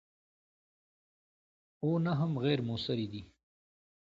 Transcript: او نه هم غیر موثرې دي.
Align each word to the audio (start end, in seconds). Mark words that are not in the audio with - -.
او 1.83 1.89
نه 2.05 2.11
هم 2.19 2.31
غیر 2.43 2.59
موثرې 2.67 3.07
دي. 3.13 3.21